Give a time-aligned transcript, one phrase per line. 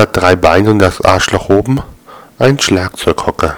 [0.00, 1.82] hat drei Beine und das Arschloch oben
[2.38, 3.56] ein Schlagzeughocker.